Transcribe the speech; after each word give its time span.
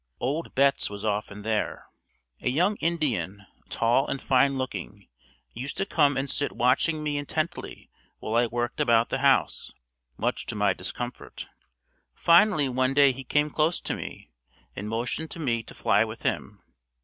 "Old 0.19 0.55
Betts" 0.55 0.89
was 0.89 1.05
often 1.05 1.43
there. 1.43 1.85
A 2.41 2.49
young 2.49 2.75
Indian, 2.77 3.45
tall 3.69 4.07
and 4.07 4.19
fine 4.19 4.57
looking 4.57 5.07
used 5.53 5.77
to 5.77 5.85
come 5.85 6.17
and 6.17 6.27
sit 6.27 6.53
watching 6.53 7.03
me 7.03 7.19
intently 7.19 7.91
while 8.17 8.35
I 8.35 8.47
worked 8.47 8.79
about 8.79 9.09
the 9.09 9.19
house, 9.19 9.71
much 10.17 10.47
to 10.47 10.55
my 10.55 10.73
discomfort. 10.73 11.49
Finally 12.15 12.67
one 12.67 12.95
day 12.95 13.11
he 13.11 13.23
came 13.23 13.51
close 13.51 13.79
to 13.81 13.93
me 13.93 14.31
and 14.75 14.89
motioned 14.89 15.29
to 15.29 15.39
me 15.39 15.61
to 15.61 15.75
fly 15.75 16.03
with 16.03 16.23
him. 16.23 16.63